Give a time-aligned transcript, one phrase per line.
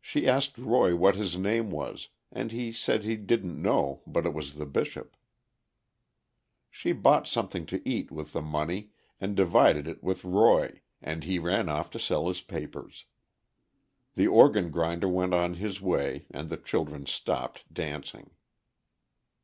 [0.00, 4.34] She asked Roy what his name was, and he said he didn't know, but it
[4.34, 5.16] was the Bishop.
[6.72, 11.38] She bought something to eat with the money, and divided it with Roy, and he
[11.38, 13.04] ran off to sell his papers.
[14.16, 18.30] The organ grinder went on his way, and the children stopped dancing.